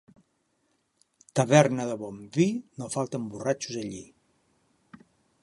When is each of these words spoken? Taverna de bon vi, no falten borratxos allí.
Taverna 1.39 1.85
de 1.91 1.99
bon 2.05 2.17
vi, 2.39 2.47
no 2.81 2.89
falten 2.97 3.29
borratxos 3.35 3.79
allí. 3.85 4.05